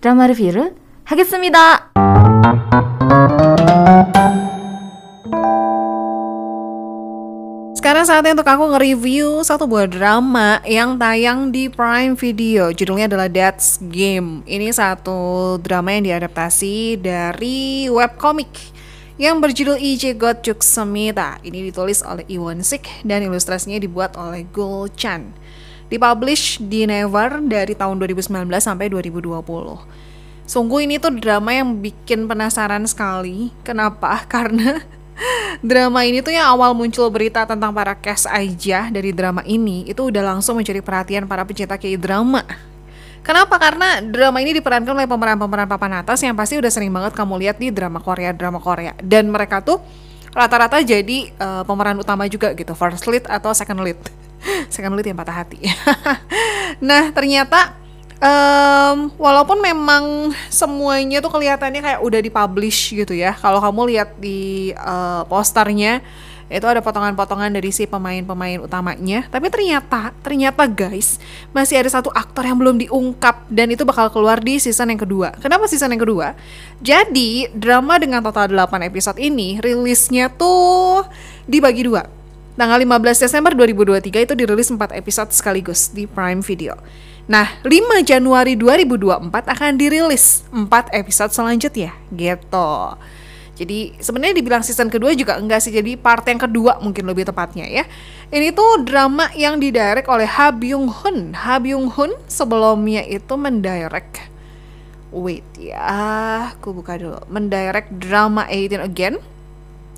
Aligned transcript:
드라마 0.00 0.26
리뷰를 0.26 0.74
하겠습니다. 1.04 1.90
Sekarang 7.84 8.08
saatnya 8.08 8.32
untuk 8.32 8.48
aku 8.48 8.64
nge-review 8.72 9.44
satu 9.44 9.68
buah 9.68 9.84
drama 9.84 10.56
yang 10.64 10.96
tayang 10.96 11.52
di 11.52 11.68
Prime 11.68 12.16
Video. 12.16 12.72
Judulnya 12.72 13.12
adalah 13.12 13.28
That's 13.28 13.76
Game. 13.76 14.40
Ini 14.48 14.72
satu 14.72 15.60
drama 15.60 15.92
yang 15.92 16.08
diadaptasi 16.08 16.96
dari 17.04 17.92
webcomic 17.92 18.48
yang 19.20 19.36
berjudul 19.36 19.76
IJ 19.76 20.16
God 20.16 20.40
Juk 20.40 20.64
Semita. 20.64 21.36
Ini 21.44 21.70
ditulis 21.70 22.00
oleh 22.00 22.24
Iwon 22.24 22.64
Sik 22.64 23.04
dan 23.04 23.20
ilustrasinya 23.20 23.76
dibuat 23.76 24.16
oleh 24.16 24.48
Gul 24.48 24.88
Chan. 24.96 25.36
Dipublish 25.89 26.61
di 26.61 26.85
Never 26.85 27.41
dari 27.41 27.73
tahun 27.73 27.97
2019 27.97 28.29
sampai 28.61 28.93
2020. 28.93 29.41
Sungguh 30.45 30.85
ini 30.85 31.01
tuh 31.01 31.13
drama 31.17 31.49
yang 31.53 31.77
bikin 31.77 32.29
penasaran 32.29 32.85
sekali. 32.85 33.49
Kenapa? 33.65 34.21
Karena 34.33 34.81
drama 35.65 36.05
ini 36.05 36.21
tuh 36.21 36.33
yang 36.33 36.45
awal 36.45 36.77
muncul 36.77 37.09
berita 37.09 37.45
tentang 37.49 37.73
para 37.73 37.97
cast 37.97 38.29
aja 38.29 38.89
dari 38.93 39.09
drama 39.13 39.41
ini 39.49 39.89
itu 39.89 40.13
udah 40.13 40.37
langsung 40.37 40.61
mencuri 40.61 40.81
perhatian 40.81 41.25
para 41.25 41.41
pencinta 41.41 41.77
K-drama. 41.77 42.45
Kenapa? 43.25 43.57
Karena 43.61 44.01
drama 44.01 44.41
ini 44.41 44.57
diperankan 44.57 44.93
oleh 44.93 45.09
pemeran-pemeran 45.09 45.69
papan 45.69 46.01
atas 46.05 46.21
yang 46.21 46.33
pasti 46.33 46.57
udah 46.57 46.71
sering 46.71 46.89
banget 46.89 47.13
kamu 47.13 47.35
lihat 47.45 47.57
di 47.57 47.69
drama 47.69 48.01
Korea, 48.01 48.33
drama 48.33 48.57
Korea. 48.61 48.93
Dan 49.01 49.29
mereka 49.29 49.61
tuh 49.61 49.81
rata-rata 50.33 50.81
jadi 50.81 51.33
uh, 51.37 51.61
pemeran 51.65 51.97
utama 51.97 52.29
juga 52.29 52.53
gitu, 52.53 52.73
first 52.77 53.05
lead 53.09 53.25
atau 53.29 53.53
second 53.53 53.81
lead. 53.85 54.18
Second 54.73 54.93
lead 54.95 55.07
yang 55.09 55.19
patah 55.19 55.45
hati. 55.45 55.59
nah, 56.89 57.09
ternyata 57.13 57.79
um, 58.19 59.09
walaupun 59.15 59.57
memang 59.59 60.31
semuanya 60.51 61.23
tuh 61.23 61.31
kelihatannya 61.33 61.81
kayak 61.81 61.99
udah 62.03 62.19
dipublish 62.19 62.93
gitu 62.93 63.15
ya 63.15 63.33
kalau 63.35 63.63
kamu 63.63 63.95
lihat 63.95 64.09
di 64.19 64.71
uh, 64.75 65.23
posternya 65.25 66.03
itu 66.49 66.65
ada 66.65 66.81
potongan-potongan 66.81 67.53
dari 67.53 67.69
si 67.69 67.85
pemain-pemain 67.85 68.57
utamanya 68.57 69.29
tapi 69.29 69.53
ternyata 69.53 70.09
ternyata 70.25 70.65
guys 70.65 71.21
masih 71.53 71.77
ada 71.77 71.93
satu 71.93 72.09
aktor 72.09 72.41
yang 72.41 72.57
belum 72.57 72.81
diungkap 72.81 73.45
dan 73.53 73.69
itu 73.69 73.85
bakal 73.85 74.09
keluar 74.09 74.41
di 74.41 74.57
season 74.57 74.89
yang 74.89 74.97
kedua. 74.97 75.29
Kenapa 75.37 75.69
season 75.69 75.93
yang 75.93 76.01
kedua? 76.01 76.33
Jadi 76.81 77.53
drama 77.53 78.01
dengan 78.01 78.25
total 78.25 78.49
8 78.49 78.81
episode 78.81 79.21
ini 79.21 79.61
rilisnya 79.61 80.33
tuh 80.33 81.05
dibagi 81.45 81.85
dua 81.85 82.18
tanggal 82.59 82.75
15 82.83 83.23
Desember 83.23 83.55
2023 83.55 84.27
itu 84.27 84.33
dirilis 84.35 84.67
4 84.67 84.99
episode 84.99 85.31
sekaligus 85.31 85.95
di 85.95 86.03
Prime 86.03 86.43
Video 86.43 86.75
Nah, 87.29 87.45
5 87.61 88.01
Januari 88.01 88.57
2024 88.57 89.29
akan 89.29 89.71
dirilis 89.77 90.41
4 90.49 90.89
episode 90.97 91.29
selanjutnya, 91.29 91.93
gitu. 92.09 92.73
Jadi 93.53 93.93
sebenarnya 94.01 94.41
dibilang 94.41 94.65
season 94.65 94.89
kedua 94.89 95.13
juga 95.13 95.37
enggak 95.37 95.61
sih, 95.61 95.69
jadi 95.69 95.93
part 95.93 96.25
yang 96.25 96.41
kedua 96.41 96.81
mungkin 96.81 97.05
lebih 97.05 97.29
tepatnya 97.29 97.69
ya. 97.69 97.85
Ini 98.33 98.49
tuh 98.49 98.81
drama 98.81 99.29
yang 99.37 99.61
didirect 99.61 100.09
oleh 100.09 100.25
Ha 100.25 100.49
Byung 100.49 100.89
Hun. 100.89 101.37
Ha 101.37 101.61
Byung 101.61 101.93
Hun 101.93 102.17
sebelumnya 102.25 103.05
itu 103.05 103.37
mendirect 103.37 104.25
Wait 105.13 105.45
ya, 105.57 106.53
aku 106.53 106.73
buka 106.73 106.97
dulu. 106.97 107.21
Mendirect 107.29 107.93
drama 107.97 108.45
18 108.49 108.81
Again, 108.81 109.21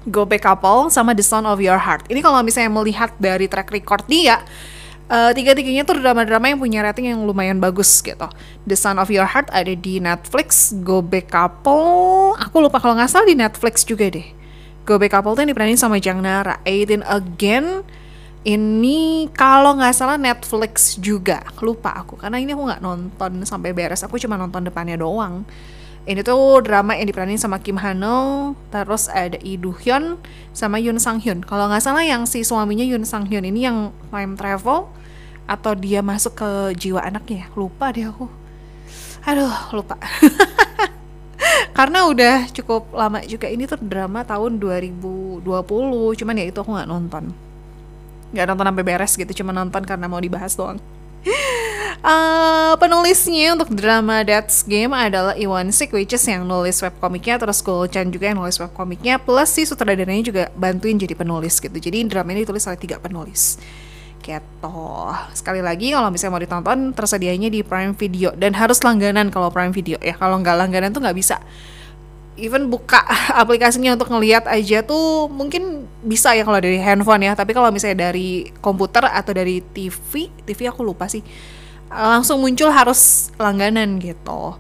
Go 0.10 0.26
Back 0.26 0.48
Couple, 0.48 0.90
sama 0.90 1.14
The 1.14 1.22
Sound 1.22 1.46
of 1.46 1.62
Your 1.62 1.78
Heart. 1.78 2.10
Ini 2.10 2.26
kalau 2.26 2.42
misalnya 2.42 2.74
melihat 2.74 3.14
dari 3.22 3.46
track 3.46 3.70
record 3.70 4.08
dia, 4.10 4.42
uh, 5.12 5.30
tiga-tiganya 5.36 5.86
tuh 5.86 6.00
drama-drama 6.00 6.50
yang 6.50 6.58
punya 6.58 6.80
rating 6.82 7.14
yang 7.14 7.22
lumayan 7.22 7.62
bagus 7.62 8.02
gitu. 8.02 8.26
The 8.66 8.78
Son 8.80 8.98
of 8.98 9.14
Your 9.14 9.30
Heart 9.30 9.54
ada 9.54 9.74
di 9.76 10.02
Netflix, 10.02 10.74
Go 10.82 11.06
Back 11.06 11.30
Couple, 11.30 12.34
aku 12.40 12.56
lupa 12.64 12.82
kalau 12.82 12.98
nggak 12.98 13.12
salah 13.12 13.28
di 13.28 13.38
Netflix 13.38 13.86
juga 13.86 14.10
deh. 14.10 14.26
Go 14.88 14.98
Back 14.98 15.14
Couple 15.14 15.38
tuh 15.38 15.46
yang 15.46 15.52
diperanin 15.54 15.78
sama 15.78 16.02
Jang 16.02 16.24
Nara. 16.24 16.58
18 16.66 17.06
Again 17.06 17.86
ini 18.42 19.30
kalau 19.38 19.78
nggak 19.78 19.94
salah 19.94 20.18
Netflix 20.18 20.98
juga, 20.98 21.46
lupa 21.62 21.94
aku 21.94 22.18
karena 22.18 22.42
ini 22.42 22.58
aku 22.58 22.64
nggak 22.66 22.82
nonton 22.82 23.46
sampai 23.46 23.70
beres, 23.70 24.02
aku 24.02 24.18
cuma 24.18 24.34
nonton 24.34 24.66
depannya 24.66 24.98
doang. 24.98 25.46
Ini 26.02 26.26
tuh 26.26 26.66
drama 26.66 26.98
yang 26.98 27.06
diperanin 27.06 27.38
sama 27.38 27.62
Kim 27.62 27.78
Hano, 27.78 28.52
terus 28.74 29.06
ada 29.06 29.38
Lee 29.38 29.54
Do 29.54 29.70
Hyun 29.70 30.18
sama 30.50 30.82
Yoon 30.82 30.98
Sang 30.98 31.22
Hyun. 31.22 31.46
Kalau 31.46 31.70
nggak 31.70 31.86
salah 31.86 32.02
yang 32.02 32.26
si 32.26 32.42
suaminya 32.42 32.82
Yoon 32.82 33.06
Sang 33.06 33.30
Hyun 33.30 33.46
ini 33.46 33.70
yang 33.70 33.94
time 34.10 34.34
travel 34.34 34.90
atau 35.46 35.78
dia 35.78 36.02
masuk 36.02 36.42
ke 36.42 36.50
jiwa 36.74 37.06
anaknya 37.06 37.54
lupa 37.54 37.94
deh 37.94 38.10
aku. 38.10 38.26
Aduh 39.30 39.54
lupa. 39.78 40.02
Karena 41.78 42.10
udah 42.10 42.50
cukup 42.50 42.90
lama 42.98 43.22
juga. 43.22 43.46
Ini 43.46 43.70
tuh 43.70 43.78
drama 43.86 44.26
tahun 44.26 44.58
2020 44.58 45.46
cuman 46.18 46.34
ya 46.34 46.46
itu 46.50 46.58
aku 46.58 46.82
nggak 46.82 46.90
nonton. 46.90 47.30
Nggak 48.34 48.46
nonton 48.50 48.66
sampai 48.74 48.86
beres 48.90 49.14
gitu 49.14 49.46
cuma 49.46 49.54
nonton 49.54 49.86
karena 49.86 50.10
mau 50.10 50.18
dibahas 50.18 50.58
doang 50.58 50.82
Uh, 52.02 52.74
penulisnya 52.82 53.54
untuk 53.54 53.78
drama 53.78 54.26
That's 54.26 54.66
Game 54.66 54.90
adalah 54.90 55.38
Iwan 55.38 55.70
Sik 55.70 55.94
which 55.94 56.18
is 56.18 56.26
yang 56.26 56.50
nulis 56.50 56.82
webkomiknya 56.82 57.38
terus 57.38 57.62
Go 57.62 57.86
Chan 57.86 58.10
juga 58.10 58.34
yang 58.34 58.42
nulis 58.42 58.58
webkomiknya 58.58 59.22
plus 59.22 59.54
si 59.54 59.70
sutradaranya 59.70 60.26
juga 60.26 60.44
bantuin 60.58 60.98
jadi 60.98 61.14
penulis 61.14 61.62
gitu 61.62 61.78
jadi 61.78 62.02
drama 62.10 62.34
ini 62.34 62.42
ditulis 62.42 62.66
oleh 62.66 62.82
tiga 62.82 62.98
penulis 62.98 63.62
Gitu. 64.22 64.78
Sekali 65.34 65.62
lagi 65.66 65.92
kalau 65.92 66.14
misalnya 66.14 66.34
mau 66.38 66.42
ditonton 66.42 66.80
tersedianya 66.94 67.50
di 67.50 67.66
Prime 67.66 67.98
Video 67.98 68.30
dan 68.38 68.54
harus 68.54 68.80
langganan 68.86 69.34
kalau 69.34 69.50
Prime 69.50 69.74
Video 69.74 69.98
ya. 69.98 70.14
Kalau 70.16 70.38
nggak 70.40 70.56
langganan 70.56 70.94
tuh 70.94 71.02
nggak 71.02 71.18
bisa. 71.18 71.42
Even 72.38 72.70
buka 72.70 73.02
aplikasinya 73.42 73.98
untuk 73.98 74.14
ngeliat 74.14 74.46
aja 74.48 74.86
tuh 74.86 75.28
mungkin 75.28 75.90
bisa 76.06 76.38
ya 76.38 76.46
kalau 76.46 76.62
dari 76.62 76.78
handphone 76.78 77.26
ya. 77.26 77.34
Tapi 77.34 77.52
kalau 77.58 77.74
misalnya 77.74 78.14
dari 78.14 78.48
komputer 78.62 79.10
atau 79.10 79.34
dari 79.34 79.60
TV, 79.74 80.30
TV 80.46 80.70
aku 80.70 80.86
lupa 80.86 81.10
sih. 81.10 81.26
Langsung 81.92 82.40
muncul 82.40 82.72
harus 82.72 83.30
langganan 83.36 84.00
gitu. 84.00 84.56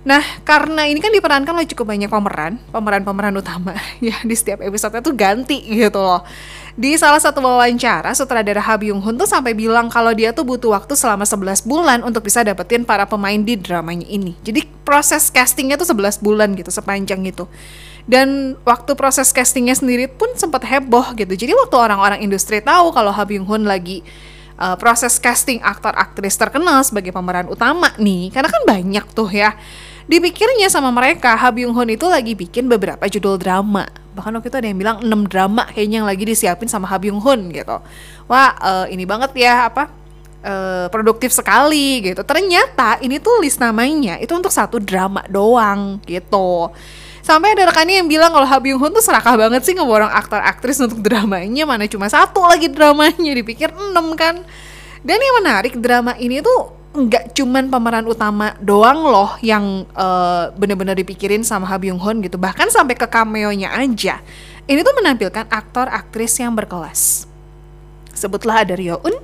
Nah, 0.00 0.24
karena 0.48 0.88
ini 0.88 0.96
kan 0.96 1.12
diperankan 1.12 1.52
oleh 1.52 1.68
cukup 1.68 1.92
banyak 1.92 2.08
pemeran, 2.08 2.56
pemeran-pemeran 2.72 3.36
utama 3.36 3.76
ya 4.00 4.16
di 4.24 4.32
setiap 4.32 4.64
episode 4.64 4.96
tuh 5.04 5.12
ganti 5.12 5.60
gitu 5.60 6.00
loh. 6.00 6.24
Di 6.72 6.96
salah 6.96 7.20
satu 7.20 7.44
wawancara, 7.44 8.16
sutradara 8.16 8.64
Ha 8.64 8.80
Byung 8.80 9.04
Hun 9.04 9.20
tuh 9.20 9.28
sampai 9.28 9.52
bilang 9.52 9.92
kalau 9.92 10.16
dia 10.16 10.32
tuh 10.32 10.48
butuh 10.48 10.72
waktu 10.72 10.96
selama 10.96 11.28
11 11.28 11.68
bulan 11.68 11.98
untuk 12.00 12.24
bisa 12.24 12.40
dapetin 12.40 12.88
para 12.88 13.04
pemain 13.04 13.36
di 13.36 13.60
dramanya 13.60 14.08
ini. 14.08 14.32
Jadi 14.40 14.64
proses 14.88 15.28
castingnya 15.28 15.76
tuh 15.76 15.92
11 15.92 16.24
bulan 16.24 16.56
gitu, 16.56 16.72
sepanjang 16.72 17.20
itu. 17.28 17.44
Dan 18.08 18.56
waktu 18.64 18.96
proses 18.96 19.28
castingnya 19.36 19.76
sendiri 19.76 20.08
pun 20.08 20.32
sempat 20.32 20.64
heboh 20.64 21.12
gitu. 21.12 21.36
Jadi 21.36 21.52
waktu 21.52 21.76
orang-orang 21.76 22.24
industri 22.24 22.64
tahu 22.64 22.88
kalau 22.96 23.12
Ha 23.12 23.28
Byung 23.28 23.44
Hun 23.44 23.68
lagi 23.68 24.00
uh, 24.60 24.76
proses 24.76 25.16
casting 25.16 25.64
aktor 25.64 25.96
aktris 25.96 26.36
terkenal 26.36 26.84
sebagai 26.84 27.10
pemeran 27.10 27.48
utama 27.48 27.90
nih, 27.96 28.28
karena 28.30 28.52
kan 28.52 28.62
banyak 28.68 29.04
tuh 29.16 29.32
ya 29.32 29.56
Dipikirnya 30.10 30.66
sama 30.66 30.90
mereka, 30.90 31.38
Ha 31.38 31.54
Byung 31.54 31.70
Hun 31.70 31.94
itu 31.94 32.02
lagi 32.10 32.34
bikin 32.34 32.66
beberapa 32.66 33.06
judul 33.06 33.38
drama. 33.38 33.86
Bahkan 34.18 34.34
waktu 34.34 34.50
itu 34.50 34.58
ada 34.58 34.66
yang 34.66 34.78
bilang 34.82 34.98
6 34.98 35.30
drama 35.30 35.70
kayaknya 35.70 36.02
yang 36.02 36.08
lagi 36.10 36.26
disiapin 36.26 36.66
sama 36.66 36.90
Ha 36.90 36.98
Byung 36.98 37.22
Hun 37.22 37.54
gitu. 37.54 37.78
Wah, 38.26 38.50
uh, 38.58 38.86
ini 38.90 39.06
banget 39.06 39.30
ya 39.38 39.70
apa? 39.70 39.86
Uh, 40.42 40.90
produktif 40.90 41.30
sekali 41.30 42.10
gitu. 42.10 42.26
Ternyata 42.26 42.98
ini 43.06 43.22
tuh 43.22 43.38
list 43.38 43.62
namanya 43.62 44.18
itu 44.18 44.34
untuk 44.34 44.50
satu 44.50 44.82
drama 44.82 45.22
doang 45.30 46.02
gitu. 46.02 46.74
Sampai 47.30 47.54
ada 47.54 47.70
rekannya 47.70 48.02
yang 48.02 48.10
bilang 48.10 48.34
kalau 48.34 48.42
Ha 48.42 48.58
Byung 48.58 48.82
Hun 48.82 48.90
tuh 48.90 49.06
serakah 49.06 49.38
banget 49.38 49.62
sih 49.62 49.78
ngeborong 49.78 50.10
aktor 50.10 50.42
aktris 50.42 50.82
untuk 50.82 50.98
dramanya. 50.98 51.62
Mana 51.62 51.86
cuma 51.86 52.10
satu 52.10 52.42
lagi 52.42 52.66
dramanya 52.66 53.30
dipikir 53.30 53.70
enam 53.70 54.18
kan. 54.18 54.42
Dan 55.06 55.18
yang 55.22 55.38
menarik 55.38 55.78
drama 55.78 56.18
ini 56.18 56.42
tuh 56.42 56.74
nggak 56.90 57.38
cuman 57.38 57.70
pemeran 57.70 58.02
utama 58.10 58.58
doang 58.58 59.06
loh 59.06 59.38
yang 59.46 59.86
uh, 59.94 60.50
bener-bener 60.58 60.98
dipikirin 60.98 61.46
sama 61.46 61.70
Ha 61.70 61.78
Byung 61.78 62.02
Hun 62.02 62.18
gitu. 62.18 62.34
Bahkan 62.34 62.66
sampai 62.66 62.98
ke 62.98 63.06
cameo-nya 63.06 63.78
aja. 63.78 64.18
Ini 64.66 64.82
tuh 64.82 64.98
menampilkan 64.98 65.46
aktor 65.54 65.86
aktris 65.86 66.34
yang 66.42 66.58
berkelas. 66.58 67.30
Sebutlah 68.10 68.66
ada 68.66 68.74
Ryo 68.74 69.06
Eun 69.06 69.14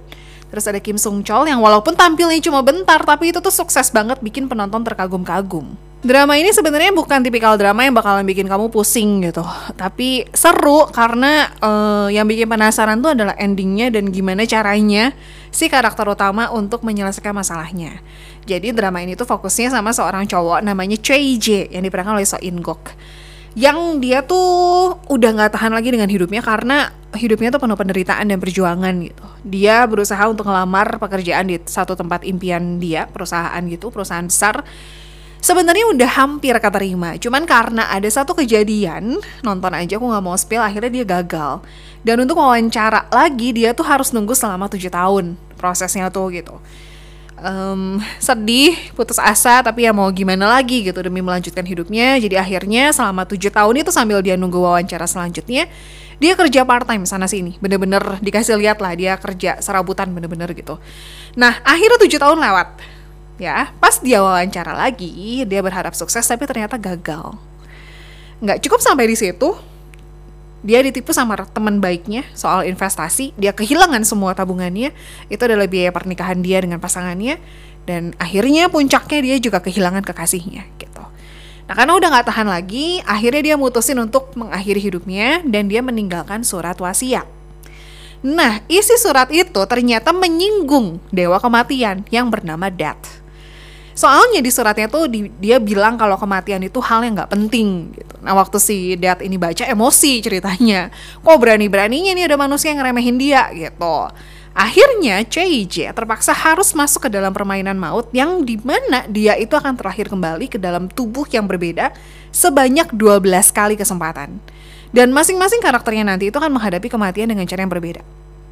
terus 0.46 0.62
ada 0.70 0.78
Kim 0.78 0.94
Sung 0.94 1.26
Chol 1.26 1.50
yang 1.50 1.58
walaupun 1.58 1.98
tampilnya 1.98 2.38
cuma 2.38 2.62
bentar 2.62 3.02
tapi 3.02 3.34
itu 3.34 3.42
tuh 3.42 3.50
sukses 3.50 3.90
banget 3.90 4.22
bikin 4.22 4.46
penonton 4.46 4.86
terkagum-kagum 4.86 5.75
drama 6.06 6.38
ini 6.38 6.55
sebenarnya 6.55 6.94
bukan 6.94 7.20
tipikal 7.20 7.58
drama 7.58 7.82
yang 7.82 7.93
bakalan 7.93 8.23
bikin 8.23 8.47
kamu 8.47 8.70
pusing 8.70 9.26
gitu 9.26 9.43
tapi 9.75 10.25
seru 10.31 10.87
karena 10.94 11.50
uh, 11.58 12.08
yang 12.08 12.25
bikin 12.25 12.47
penasaran 12.47 13.03
tuh 13.03 13.12
adalah 13.12 13.35
endingnya 13.37 13.91
dan 13.91 14.08
gimana 14.14 14.47
caranya 14.47 15.12
si 15.56 15.73
karakter 15.73 16.05
utama 16.05 16.53
untuk 16.53 16.85
menyelesaikan 16.85 17.32
masalahnya. 17.32 18.05
Jadi 18.44 18.76
drama 18.76 19.00
ini 19.00 19.17
tuh 19.17 19.25
fokusnya 19.25 19.73
sama 19.73 19.97
seorang 19.97 20.29
cowok 20.29 20.61
namanya 20.61 21.00
Choi 21.00 21.41
Jae 21.41 21.73
yang 21.73 21.81
diperankan 21.81 22.20
oleh 22.20 22.29
So 22.29 22.37
In 22.44 22.61
Gok. 22.61 22.93
Yang 23.56 23.79
dia 24.05 24.20
tuh 24.20 25.00
udah 25.08 25.31
nggak 25.32 25.56
tahan 25.56 25.73
lagi 25.73 25.88
dengan 25.88 26.12
hidupnya 26.12 26.44
karena 26.44 26.93
hidupnya 27.17 27.49
tuh 27.49 27.64
penuh 27.64 27.73
penderitaan 27.73 28.29
dan 28.29 28.37
perjuangan 28.37 28.94
gitu. 29.00 29.25
Dia 29.49 29.88
berusaha 29.88 30.20
untuk 30.29 30.44
ngelamar 30.44 31.00
pekerjaan 31.00 31.49
di 31.49 31.56
satu 31.64 31.97
tempat 31.97 32.29
impian 32.29 32.76
dia, 32.76 33.08
perusahaan 33.08 33.58
gitu, 33.64 33.88
perusahaan 33.88 34.29
besar. 34.29 34.61
Sebenarnya 35.46 35.87
udah 35.94 36.10
hampir 36.10 36.58
keterima 36.58 37.14
cuman 37.22 37.46
karena 37.46 37.87
ada 37.87 38.10
satu 38.10 38.34
kejadian 38.34 39.22
nonton 39.46 39.70
aja 39.70 39.94
aku 39.94 40.10
nggak 40.10 40.25
mau 40.26 40.34
spill 40.34 40.58
akhirnya 40.58 40.90
dia 40.90 41.06
gagal. 41.06 41.62
Dan 42.06 42.22
untuk 42.22 42.38
wawancara 42.38 43.10
lagi 43.10 43.50
dia 43.50 43.75
tuh 43.75 43.82
harus 43.82 44.14
nunggu 44.14 44.31
selama 44.31 44.70
tujuh 44.70 44.90
tahun 44.90 45.34
prosesnya 45.58 46.06
tuh 46.06 46.31
gitu. 46.31 46.54
Um, 47.37 48.00
sedih 48.16 48.78
putus 48.96 49.20
asa 49.20 49.60
tapi 49.60 49.84
ya 49.84 49.93
mau 49.93 50.08
gimana 50.08 50.48
lagi 50.48 50.87
gitu 50.87 51.02
demi 51.02 51.19
melanjutkan 51.19 51.66
hidupnya. 51.66 52.14
Jadi 52.22 52.38
akhirnya 52.38 52.94
selama 52.94 53.26
tujuh 53.26 53.50
tahun 53.50 53.82
itu 53.82 53.90
sambil 53.90 54.22
dia 54.22 54.38
nunggu 54.38 54.54
wawancara 54.54 55.06
selanjutnya 55.10 55.66
dia 56.22 56.32
kerja 56.38 56.62
part 56.62 56.87
time 56.87 57.02
sana 57.10 57.26
sini. 57.26 57.58
Bener-bener 57.58 58.22
dikasih 58.22 58.54
lihat 58.54 58.78
lah 58.78 58.94
dia 58.94 59.19
kerja 59.19 59.58
serabutan 59.58 60.06
bener-bener 60.14 60.46
gitu. 60.54 60.78
Nah 61.34 61.58
akhirnya 61.66 61.98
tujuh 62.06 62.22
tahun 62.22 62.38
lewat 62.38 62.95
ya 63.36 63.72
pas 63.80 64.00
dia 64.00 64.24
wawancara 64.24 64.72
lagi 64.72 65.44
dia 65.44 65.60
berharap 65.60 65.92
sukses 65.92 66.24
tapi 66.24 66.48
ternyata 66.48 66.80
gagal 66.80 67.36
nggak 68.40 68.60
cukup 68.64 68.80
sampai 68.80 69.12
di 69.12 69.16
situ 69.16 69.56
dia 70.64 70.82
ditipu 70.82 71.12
sama 71.12 71.36
teman 71.52 71.78
baiknya 71.78 72.24
soal 72.32 72.64
investasi 72.64 73.36
dia 73.36 73.52
kehilangan 73.52 74.02
semua 74.02 74.32
tabungannya 74.32 74.90
itu 75.28 75.42
adalah 75.44 75.68
biaya 75.68 75.92
pernikahan 75.92 76.40
dia 76.40 76.58
dengan 76.64 76.80
pasangannya 76.80 77.38
dan 77.86 78.16
akhirnya 78.18 78.66
puncaknya 78.72 79.20
dia 79.22 79.36
juga 79.38 79.62
kehilangan 79.62 80.02
kekasihnya 80.02 80.66
gitu 80.80 81.04
Nah 81.66 81.74
karena 81.74 81.98
udah 81.98 82.08
gak 82.14 82.30
tahan 82.30 82.46
lagi, 82.46 83.02
akhirnya 83.02 83.42
dia 83.42 83.56
mutusin 83.58 83.98
untuk 83.98 84.30
mengakhiri 84.38 84.78
hidupnya 84.78 85.42
dan 85.42 85.66
dia 85.66 85.82
meninggalkan 85.82 86.46
surat 86.46 86.78
wasiat. 86.78 87.26
Nah, 88.22 88.62
isi 88.70 88.94
surat 88.96 89.28
itu 89.34 89.60
ternyata 89.66 90.14
menyinggung 90.14 91.02
dewa 91.10 91.42
kematian 91.42 92.06
yang 92.08 92.30
bernama 92.30 92.70
Death. 92.70 93.25
Soalnya 93.96 94.44
di 94.44 94.52
suratnya 94.52 94.93
tuh 94.93 95.08
di, 95.08 95.32
dia 95.40 95.56
bilang 95.56 95.96
kalau 95.96 96.20
kematian 96.20 96.60
itu 96.60 96.84
hal 96.84 97.00
yang 97.00 97.16
nggak 97.16 97.32
penting 97.32 97.96
gitu. 97.96 98.14
Nah 98.20 98.37
waktu 98.37 98.60
si 98.60 98.93
Death 99.00 99.25
ini 99.25 99.40
baca 99.40 99.64
emosi 99.64 100.20
ceritanya, 100.20 100.93
kok 101.25 101.37
berani-beraninya 101.40 102.12
nih 102.12 102.28
ada 102.28 102.37
manusia 102.37 102.76
yang 102.76 102.84
ngeremehin 102.84 103.16
dia 103.16 103.48
gitu. 103.56 104.12
Akhirnya 104.56 105.25
CIJ 105.25 105.96
terpaksa 105.96 106.37
harus 106.37 106.76
masuk 106.76 107.08
ke 107.08 107.10
dalam 107.12 107.32
permainan 107.32 107.76
maut 107.76 108.08
yang 108.12 108.44
di 108.44 108.60
mana 108.60 109.04
dia 109.08 109.37
itu 109.37 109.52
akan 109.52 109.76
terakhir 109.76 110.12
kembali 110.12 110.48
ke 110.48 110.60
dalam 110.60 110.88
tubuh 110.93 111.25
yang 111.32 111.48
berbeda 111.48 111.93
sebanyak 112.32 112.93
12 112.93 113.25
kali 113.52 113.81
kesempatan. 113.81 114.40
Dan 114.93 115.12
masing-masing 115.12 115.60
karakternya 115.60 116.04
nanti 116.04 116.28
itu 116.28 116.37
akan 116.37 116.52
menghadapi 116.56 116.88
kematian 116.88 117.32
dengan 117.32 117.44
cara 117.44 117.64
yang 117.64 117.72
berbeda. 117.72 118.00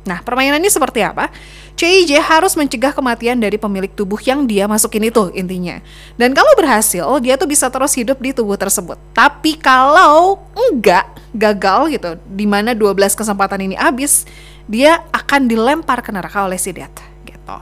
Nah, 0.04 0.20
permainannya 0.20 0.68
seperti 0.68 1.00
apa? 1.00 1.32
CIJ 1.74 2.22
harus 2.22 2.54
mencegah 2.54 2.94
kematian 2.94 3.40
dari 3.40 3.58
pemilik 3.58 3.90
tubuh 3.90 4.20
yang 4.22 4.46
dia 4.46 4.68
masukin 4.70 5.08
itu 5.08 5.32
intinya. 5.34 5.80
Dan 6.14 6.36
kalau 6.36 6.52
berhasil, 6.54 7.08
dia 7.18 7.34
tuh 7.34 7.48
bisa 7.50 7.66
terus 7.72 7.96
hidup 7.96 8.20
di 8.20 8.30
tubuh 8.30 8.54
tersebut. 8.54 9.00
Tapi 9.16 9.58
kalau 9.58 10.44
enggak, 10.54 11.08
gagal 11.34 11.90
gitu, 11.90 12.10
di 12.30 12.46
mana 12.46 12.76
12 12.76 13.18
kesempatan 13.18 13.64
ini 13.64 13.74
habis, 13.74 14.22
dia 14.70 15.02
akan 15.10 15.50
dilempar 15.50 16.00
ke 16.04 16.14
neraka 16.14 16.46
oleh 16.46 16.60
si 16.60 16.70
Death 16.70 17.02
gitu. 17.26 17.56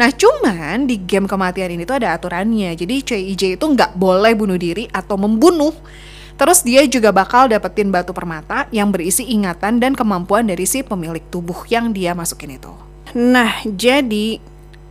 Nah 0.00 0.08
cuman 0.08 0.88
di 0.88 0.96
game 0.96 1.28
kematian 1.28 1.76
ini 1.76 1.84
tuh 1.84 2.00
ada 2.00 2.16
aturannya 2.16 2.72
Jadi 2.72 3.04
CIJ 3.04 3.60
itu 3.60 3.64
nggak 3.68 4.00
boleh 4.00 4.32
bunuh 4.32 4.56
diri 4.56 4.88
atau 4.88 5.20
membunuh 5.20 5.76
Terus 6.40 6.64
dia 6.64 6.80
juga 6.88 7.12
bakal 7.12 7.52
dapetin 7.52 7.92
batu 7.92 8.16
permata 8.16 8.64
yang 8.72 8.88
berisi 8.88 9.28
ingatan 9.28 9.76
dan 9.76 9.92
kemampuan 9.92 10.48
dari 10.48 10.64
si 10.64 10.80
pemilik 10.80 11.20
tubuh 11.28 11.68
yang 11.68 11.92
dia 11.92 12.16
masukin 12.16 12.56
itu 12.56 12.72
Nah 13.12 13.60
jadi 13.68 14.40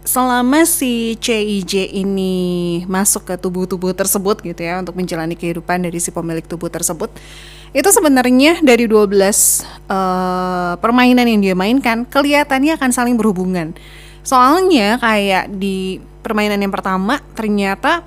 selama 0.06 0.64
si 0.70 1.18
CIJ 1.18 1.90
ini 1.90 2.36
masuk 2.86 3.30
ke 3.30 3.36
tubuh-tubuh 3.36 3.98
tersebut 3.98 4.46
gitu 4.46 4.62
ya 4.62 4.80
untuk 4.80 4.96
menjalani 4.96 5.34
kehidupan 5.34 5.86
dari 5.86 5.98
si 5.98 6.14
pemilik 6.14 6.46
tubuh 6.46 6.70
tersebut 6.72 7.12
itu 7.70 7.86
sebenarnya 7.86 8.66
dari 8.66 8.90
12 8.90 9.06
uh, 9.06 9.06
eh, 9.06 10.74
permainan 10.82 11.30
yang 11.30 11.42
dia 11.42 11.54
mainkan 11.54 12.02
kelihatannya 12.02 12.74
akan 12.82 12.90
saling 12.90 13.14
berhubungan. 13.14 13.78
Soalnya 14.26 14.98
kayak 14.98 15.54
di 15.54 16.02
permainan 16.26 16.58
yang 16.58 16.74
pertama 16.74 17.22
ternyata 17.38 18.02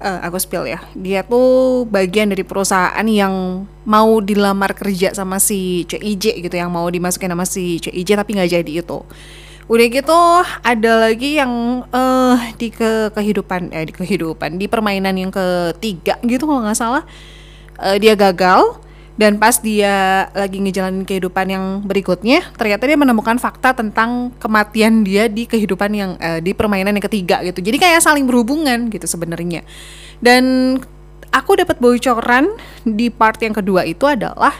uh, 0.00 0.20
aku 0.24 0.36
spill 0.40 0.68
ya. 0.68 0.80
Dia 0.96 1.24
tuh 1.24 1.84
bagian 1.88 2.32
dari 2.32 2.44
perusahaan 2.44 3.06
yang 3.06 3.66
mau 3.86 4.18
dilamar 4.20 4.74
kerja 4.76 5.14
sama 5.14 5.38
si 5.38 5.86
CIJ 5.88 6.42
gitu 6.42 6.56
yang 6.56 6.72
mau 6.72 6.86
dimasukin 6.88 7.32
sama 7.32 7.46
si 7.48 7.78
CIJ 7.80 8.18
tapi 8.18 8.36
nggak 8.36 8.50
jadi 8.60 8.72
itu. 8.82 8.98
Udah 9.66 9.86
gitu 9.90 10.20
ada 10.62 10.92
lagi 11.10 11.42
yang 11.42 11.82
uh, 11.90 12.38
di 12.54 12.70
ke 12.70 13.10
kehidupan 13.10 13.74
eh 13.74 13.82
di 13.82 13.90
kehidupan 13.90 14.62
di 14.62 14.70
permainan 14.70 15.18
yang 15.18 15.34
ketiga 15.34 16.22
gitu 16.22 16.46
kalau 16.46 16.62
nggak 16.62 16.78
salah 16.78 17.02
uh, 17.82 17.98
dia 17.98 18.14
gagal 18.14 18.78
dan 19.16 19.40
pas 19.40 19.56
dia 19.60 20.28
lagi 20.36 20.60
ngejalanin 20.60 21.08
kehidupan 21.08 21.48
yang 21.48 21.64
berikutnya 21.84 22.52
ternyata 22.56 22.84
dia 22.84 23.00
menemukan 23.00 23.40
fakta 23.40 23.72
tentang 23.72 24.32
kematian 24.36 25.02
dia 25.08 25.26
di 25.26 25.48
kehidupan 25.48 25.90
yang 25.96 26.10
uh, 26.20 26.40
di 26.40 26.52
permainan 26.52 26.92
yang 26.96 27.04
ketiga 27.04 27.40
gitu. 27.44 27.64
Jadi 27.64 27.76
kayak 27.80 28.04
saling 28.04 28.28
berhubungan 28.28 28.92
gitu 28.92 29.08
sebenarnya. 29.08 29.64
Dan 30.20 30.76
aku 31.32 31.56
dapat 31.56 31.80
bocoran 31.80 32.52
di 32.84 33.08
part 33.08 33.40
yang 33.40 33.56
kedua 33.56 33.88
itu 33.88 34.04
adalah 34.04 34.52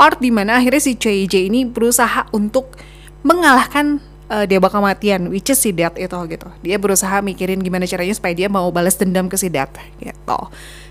part 0.00 0.16
di 0.20 0.32
mana 0.32 0.56
akhirnya 0.56 0.80
si 0.80 0.96
CJ 0.96 1.52
ini 1.52 1.68
berusaha 1.68 2.32
untuk 2.32 2.80
mengalahkan 3.20 4.00
uh, 4.32 4.44
dewa 4.48 4.72
kematian 4.72 5.28
which 5.28 5.52
is 5.52 5.60
si 5.60 5.74
Death 5.76 6.00
itu 6.00 6.16
gitu. 6.32 6.48
Dia 6.64 6.80
berusaha 6.80 7.20
mikirin 7.20 7.60
gimana 7.60 7.84
caranya 7.84 8.14
supaya 8.16 8.32
dia 8.32 8.48
mau 8.48 8.72
balas 8.72 8.96
dendam 8.96 9.28
ke 9.28 9.36
si 9.36 9.52
Death 9.52 9.76
gitu. 10.00 10.40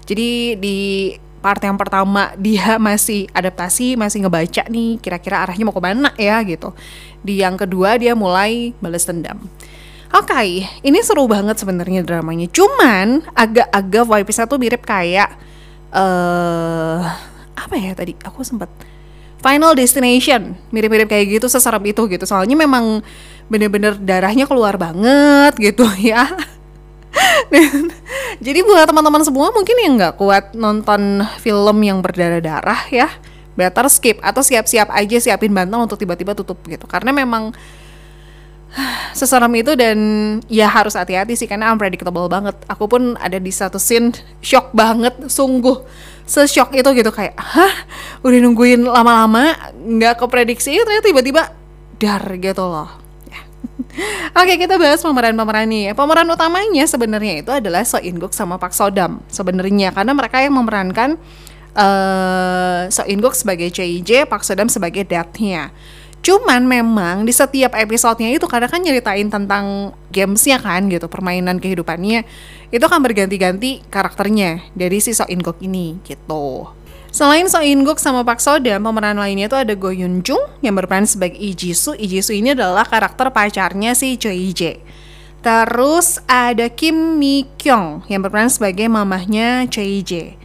Jadi 0.08 0.56
di 0.62 0.78
part 1.48 1.64
yang 1.64 1.80
pertama 1.80 2.36
dia 2.36 2.76
masih 2.76 3.32
adaptasi, 3.32 3.96
masih 3.96 4.28
ngebaca 4.28 4.68
nih 4.68 5.00
kira-kira 5.00 5.48
arahnya 5.48 5.64
mau 5.64 5.72
ke 5.72 5.80
mana 5.80 6.12
ya 6.20 6.44
gitu. 6.44 6.76
Di 7.24 7.40
yang 7.40 7.56
kedua 7.56 7.96
dia 7.96 8.12
mulai 8.20 8.76
balas 8.84 9.08
dendam. 9.08 9.40
Oke, 10.12 10.28
okay, 10.36 10.68
ini 10.84 11.00
seru 11.00 11.24
banget 11.24 11.56
sebenarnya 11.56 12.04
dramanya. 12.04 12.52
Cuman 12.52 13.24
agak-agak 13.32 14.04
vibes 14.04 14.40
tuh 14.44 14.60
mirip 14.60 14.84
kayak 14.84 15.32
uh, 15.96 17.00
apa 17.56 17.76
ya 17.80 17.96
tadi? 17.96 18.12
Aku 18.28 18.44
sempat 18.44 18.68
Final 19.40 19.72
Destination, 19.76 20.56
mirip-mirip 20.76 21.08
kayak 21.08 21.40
gitu, 21.40 21.48
seserap 21.48 21.84
itu 21.88 22.08
gitu. 22.12 22.24
Soalnya 22.28 22.60
memang 22.60 23.00
bener-bener 23.48 23.96
darahnya 23.96 24.44
keluar 24.44 24.76
banget 24.76 25.56
gitu 25.60 25.88
ya. 26.12 26.28
Jadi 28.46 28.60
buat 28.64 28.86
teman-teman 28.86 29.24
semua 29.24 29.50
mungkin 29.52 29.76
yang 29.80 29.94
nggak 29.98 30.16
kuat 30.20 30.54
nonton 30.54 31.24
film 31.42 31.78
yang 31.82 32.00
berdarah-darah 32.04 32.92
ya, 32.92 33.08
better 33.58 33.88
skip 33.90 34.22
atau 34.22 34.46
siap-siap 34.46 34.92
aja 34.94 35.18
siapin 35.18 35.52
bantal 35.52 35.88
untuk 35.88 35.98
tiba-tiba 35.98 36.38
tutup 36.38 36.60
gitu. 36.68 36.86
Karena 36.86 37.16
memang 37.16 37.56
seserem 39.20 39.52
itu 39.58 39.74
dan 39.74 39.98
ya 40.52 40.68
harus 40.70 40.94
hati-hati 40.94 41.34
sih 41.34 41.48
karena 41.50 41.74
unpredictable 41.74 42.30
banget. 42.30 42.56
Aku 42.70 42.86
pun 42.86 43.16
ada 43.18 43.40
di 43.40 43.50
satu 43.50 43.80
scene 43.82 44.14
shock 44.44 44.72
banget, 44.76 45.16
sungguh 45.32 45.84
se-shock 46.28 46.76
itu 46.76 46.90
gitu 46.92 47.08
kayak, 47.08 47.40
hah, 47.40 47.76
udah 48.20 48.40
nungguin 48.44 48.84
lama-lama 48.84 49.56
nggak 49.80 50.20
keprediksi 50.20 50.76
ternyata 50.76 51.08
tiba-tiba 51.08 51.56
dar 51.98 52.24
gitu 52.38 52.68
loh. 52.68 53.07
Oke, 54.38 54.54
kita 54.62 54.78
bahas 54.78 55.02
pemeran-pemeran 55.02 55.66
nih. 55.66 55.86
Pemeran 55.98 56.30
utamanya 56.30 56.86
sebenarnya 56.86 57.42
itu 57.42 57.50
adalah 57.50 57.82
So 57.82 57.98
In 57.98 58.22
Guk 58.22 58.34
sama 58.34 58.62
Pak 58.62 58.70
Sodam 58.70 59.26
sebenarnya 59.34 59.90
karena 59.90 60.14
mereka 60.14 60.38
yang 60.38 60.54
memerankan 60.54 61.18
uh, 61.74 62.86
So 62.94 63.02
In 63.10 63.18
Guk 63.18 63.34
sebagai 63.34 63.74
CIJ, 63.74 64.30
Pak 64.30 64.46
Sodam 64.46 64.70
sebagai 64.70 65.02
Death-nya. 65.02 65.74
Cuman 66.22 66.66
memang 66.66 67.24
di 67.24 67.32
setiap 67.32 67.78
episodenya 67.78 68.36
itu 68.36 68.46
kadang 68.50 68.68
kan 68.68 68.82
nyeritain 68.84 69.32
tentang 69.32 69.96
gamesnya 70.12 70.60
kan 70.60 70.90
gitu, 70.92 71.08
permainan 71.08 71.62
kehidupannya 71.62 72.28
itu 72.68 72.84
kan 72.84 73.00
berganti-ganti 73.00 73.86
karakternya 73.88 74.60
dari 74.76 75.00
si 75.00 75.16
So 75.16 75.26
In 75.32 75.42
Guk 75.42 75.58
ini 75.64 75.98
gitu. 76.04 76.68
Selain 77.08 77.48
So 77.50 77.64
In 77.64 77.88
Guk 77.88 77.98
sama 77.98 78.22
Pak 78.22 78.44
Soda, 78.44 78.78
pemeran 78.78 79.18
lainnya 79.18 79.48
itu 79.48 79.58
ada 79.58 79.74
Go 79.74 79.90
Yun 79.90 80.22
Jung 80.22 80.44
yang 80.62 80.76
berperan 80.76 81.08
sebagai 81.08 81.40
Lee 81.40 81.56
Ji 81.56 81.72
Soo. 81.72 81.96
Lee 81.96 82.06
Ji 82.06 82.20
Soo 82.22 82.36
ini 82.36 82.52
adalah 82.54 82.84
karakter 82.84 83.32
pacarnya 83.32 83.96
si 83.96 84.20
Choi 84.20 84.52
Jae. 84.54 84.84
Terus 85.42 86.20
ada 86.28 86.68
Kim 86.68 87.16
Mi 87.18 87.48
Kyung 87.56 88.04
yang 88.12 88.22
berperan 88.22 88.52
sebagai 88.52 88.86
mamahnya 88.92 89.66
Choi 89.72 90.04
Jae. 90.04 90.36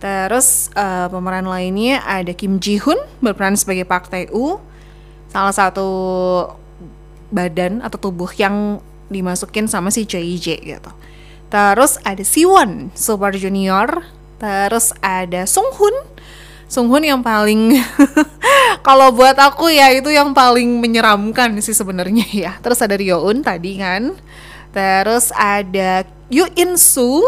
Terus 0.00 0.72
uh, 0.72 1.12
pemeran 1.12 1.44
lainnya 1.44 2.00
ada 2.08 2.32
Kim 2.32 2.56
Ji 2.56 2.80
Hoon 2.80 2.96
berperan 3.20 3.54
sebagai 3.54 3.84
Park 3.84 4.08
Tae 4.08 4.32
Woo. 4.32 4.58
Salah 5.28 5.52
satu 5.54 5.88
badan 7.30 7.84
atau 7.84 8.00
tubuh 8.00 8.32
yang 8.34 8.80
dimasukin 9.12 9.68
sama 9.68 9.92
si 9.92 10.08
Choi 10.08 10.40
Jae 10.40 10.58
gitu. 10.58 10.90
Terus 11.50 12.00
ada 12.06 12.22
Siwon 12.24 12.94
Super 12.96 13.36
Junior 13.36 14.06
Terus 14.40 14.96
ada 15.04 15.44
Sunghun. 15.44 15.92
Sunghun 16.70 17.04
yang 17.04 17.20
paling 17.20 17.76
kalau 18.86 19.10
buat 19.12 19.34
aku 19.34 19.74
ya 19.74 19.90
itu 19.90 20.08
yang 20.08 20.32
paling 20.32 20.80
menyeramkan 20.80 21.60
sih 21.60 21.76
sebenarnya 21.76 22.24
ya. 22.48 22.52
Terus 22.64 22.80
ada 22.80 22.96
Ryoun 22.96 23.44
tadi 23.44 23.76
kan. 23.76 24.16
Terus 24.72 25.28
ada 25.36 26.08
Yu 26.32 26.48
In 26.56 26.80
Soo. 26.80 27.20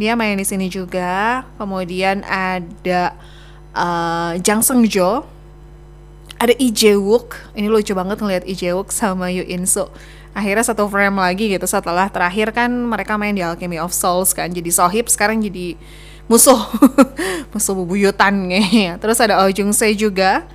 Dia 0.00 0.16
main 0.16 0.40
di 0.40 0.46
sini 0.48 0.72
juga. 0.72 1.44
Kemudian 1.60 2.24
ada 2.24 3.12
uh, 3.76 4.32
Jang 4.40 4.64
Seung 4.64 4.88
Jo. 4.88 5.28
Ada 6.40 6.56
Lee 6.56 6.72
Jae 6.72 6.96
Wook. 6.96 7.54
Ini 7.54 7.68
lucu 7.68 7.92
banget 7.92 8.18
ngeliat 8.18 8.42
Lee 8.48 8.56
Jae 8.56 8.72
Wook 8.72 8.88
sama 8.88 9.28
Yoo 9.28 9.44
In 9.44 9.68
Soo. 9.68 9.92
Akhirnya 10.32 10.64
satu 10.64 10.88
frame 10.88 11.20
lagi 11.20 11.52
gitu 11.52 11.68
setelah 11.68 12.08
terakhir 12.08 12.56
kan 12.56 12.72
mereka 12.72 13.20
main 13.20 13.36
di 13.36 13.44
Alchemy 13.44 13.76
of 13.76 13.92
Souls 13.92 14.32
kan. 14.32 14.48
Jadi 14.48 14.72
sohib 14.72 15.12
sekarang 15.12 15.44
jadi 15.44 15.76
musuh. 16.26 16.58
musuh 17.52 17.74
bubuyutan 17.74 18.34
nih. 18.50 18.98
Terus 18.98 19.18
ada 19.22 19.42
Oh 19.42 19.50
Jung 19.50 19.74
Se 19.74 19.90
juga. 19.96 20.46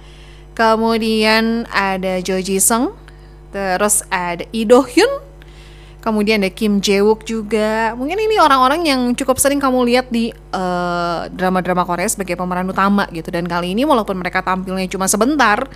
Kemudian 0.54 1.68
ada 1.70 2.20
Jo 2.20 2.38
Ji 2.40 2.60
Sung. 2.62 2.94
Terus 3.52 4.04
ada 4.12 4.44
Lee 4.52 4.68
Do 4.68 4.84
Hyun 4.84 5.28
kemudian 6.08 6.40
ada 6.40 6.48
Kim 6.48 6.80
Jae 6.80 7.04
Wook 7.04 7.28
juga 7.28 7.92
mungkin 8.00 8.16
ini 8.16 8.40
orang-orang 8.40 8.88
yang 8.88 9.02
cukup 9.12 9.44
sering 9.44 9.60
kamu 9.60 9.84
lihat 9.92 10.08
di 10.08 10.32
drama 10.56 11.28
drama-drama 11.36 11.84
Korea 11.84 12.08
sebagai 12.08 12.40
pemeran 12.40 12.64
utama 12.72 13.12
gitu 13.12 13.28
dan 13.28 13.44
kali 13.44 13.76
ini 13.76 13.84
walaupun 13.84 14.16
mereka 14.16 14.40
tampilnya 14.40 14.88
cuma 14.88 15.12
sebentar 15.12 15.68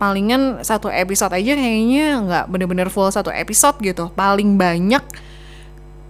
palingan 0.00 0.64
satu 0.64 0.88
episode 0.88 1.36
aja 1.36 1.52
kayaknya 1.52 2.06
nggak 2.24 2.44
bener-bener 2.48 2.88
full 2.88 3.12
satu 3.12 3.28
episode 3.28 3.76
gitu 3.84 4.08
paling 4.16 4.56
banyak 4.56 5.04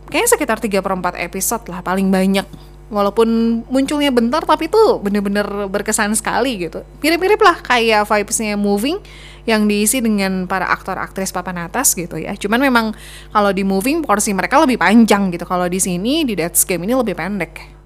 kayaknya 0.06 0.28
sekitar 0.30 0.62
3 0.62 0.78
per 0.78 0.92
4 0.94 1.26
episode 1.26 1.64
lah 1.66 1.82
paling 1.82 2.14
banyak 2.14 2.46
walaupun 2.88 3.61
munculnya 3.68 4.09
bentar 4.09 4.45
tapi 4.45 4.68
tuh 4.68 5.00
bener-bener 5.00 5.45
berkesan 5.68 6.16
sekali 6.16 6.57
gitu 6.68 6.80
mirip-mirip 7.04 7.40
lah 7.40 7.61
kayak 7.61 8.09
vibesnya 8.09 8.57
moving 8.57 8.97
yang 9.49 9.64
diisi 9.64 10.04
dengan 10.04 10.45
para 10.45 10.68
aktor 10.68 11.00
aktris 11.00 11.33
papan 11.33 11.64
atas 11.64 11.97
gitu 11.97 12.21
ya. 12.21 12.37
Cuman 12.37 12.61
memang 12.61 12.92
kalau 13.33 13.49
di 13.49 13.64
moving 13.64 14.04
porsi 14.04 14.37
mereka 14.37 14.61
lebih 14.61 14.76
panjang 14.76 15.33
gitu. 15.33 15.49
Kalau 15.49 15.64
di 15.73 15.80
sini 15.80 16.28
di 16.28 16.37
Death's 16.37 16.68
Game 16.68 16.85
ini 16.85 16.92
lebih 16.92 17.16
pendek. 17.16 17.80